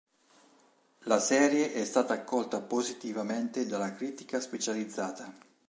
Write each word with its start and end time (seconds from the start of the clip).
La 1.03 1.19
serie 1.19 1.73
è 1.73 1.85
stata 1.85 2.15
accolta 2.15 2.59
positivamente 2.59 3.67
dalla 3.67 3.93
critica 3.93 4.39
specializzata. 4.41 5.31